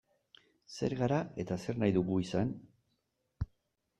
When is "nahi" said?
1.83-1.95